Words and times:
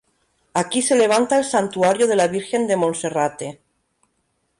Aquí 0.61 0.81
se 0.81 0.95
levanta 0.95 1.37
el 1.37 1.45
santuario 1.45 2.07
de 2.07 2.15
la 2.15 2.27
Virgen 2.27 2.65
de 2.65 2.75
Monserrate. 2.75 3.61